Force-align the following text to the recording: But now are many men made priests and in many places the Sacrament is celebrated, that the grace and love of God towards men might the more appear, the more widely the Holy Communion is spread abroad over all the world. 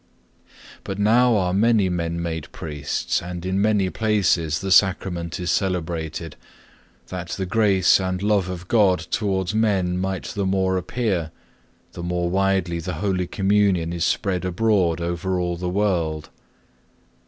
But 0.83 0.97
now 0.97 1.35
are 1.37 1.53
many 1.53 1.87
men 1.87 2.19
made 2.19 2.51
priests 2.51 3.21
and 3.21 3.45
in 3.45 3.61
many 3.61 3.91
places 3.91 4.57
the 4.57 4.71
Sacrament 4.71 5.39
is 5.39 5.51
celebrated, 5.51 6.37
that 7.09 7.27
the 7.33 7.45
grace 7.45 7.99
and 8.01 8.19
love 8.23 8.49
of 8.49 8.67
God 8.67 8.97
towards 9.11 9.53
men 9.53 9.99
might 9.99 10.23
the 10.23 10.47
more 10.47 10.75
appear, 10.75 11.29
the 11.91 12.01
more 12.01 12.31
widely 12.31 12.79
the 12.79 12.93
Holy 12.95 13.27
Communion 13.27 13.93
is 13.93 14.03
spread 14.03 14.43
abroad 14.43 15.01
over 15.01 15.39
all 15.39 15.55
the 15.55 15.69
world. 15.69 16.31